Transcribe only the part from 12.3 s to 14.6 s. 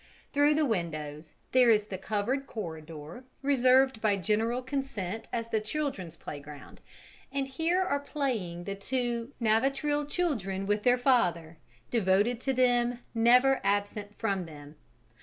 to them, never absent from